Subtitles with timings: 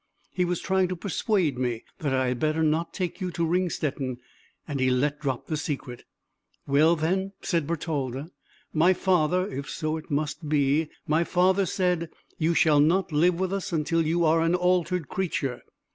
[0.33, 4.17] He was trying to persuade me that I had better not take you to Ringstetten,
[4.67, 6.05] and he let drop the secret."
[6.65, 8.31] "Well then," said Bertalda,
[8.73, 12.09] "my father if so it must be my father said,
[12.39, 15.61] 'You shall not live with us till you are an altered creature.